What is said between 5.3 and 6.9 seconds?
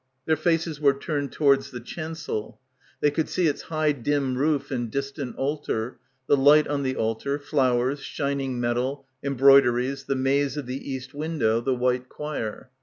altar, the light on